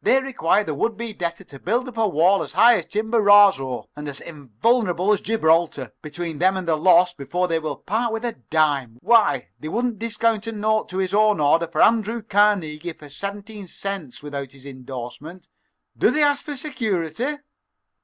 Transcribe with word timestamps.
They 0.00 0.20
require 0.22 0.62
the 0.62 0.72
would 0.72 0.96
be 0.96 1.12
debtor 1.12 1.42
to 1.42 1.58
build 1.58 1.88
up 1.88 1.98
a 1.98 2.06
wall 2.06 2.44
as 2.44 2.52
high 2.52 2.76
as 2.78 2.86
Chimborazo 2.86 3.88
and 3.96 4.08
as 4.08 4.20
invulnerable 4.20 5.12
as 5.12 5.20
Gibraltar 5.20 5.92
between 6.00 6.38
them 6.38 6.56
and 6.56 6.68
the 6.68 6.76
loss 6.76 7.12
before 7.12 7.48
they 7.48 7.58
will 7.58 7.74
part 7.78 8.12
with 8.12 8.24
a 8.24 8.34
dime. 8.50 8.98
Why, 9.00 9.48
they 9.58 9.66
wouldn't 9.66 9.98
discount 9.98 10.46
a 10.46 10.52
note 10.52 10.88
to 10.90 10.98
his 10.98 11.12
own 11.12 11.40
order 11.40 11.66
for 11.66 11.82
Andrew 11.82 12.22
Carnegie 12.22 12.92
for 12.92 13.08
seventeen 13.08 13.66
cents 13.66 14.22
without 14.22 14.52
his 14.52 14.64
indorsement. 14.64 15.48
Do 15.98 16.12
they 16.12 16.22
ask 16.22 16.44
security!" 16.56 17.38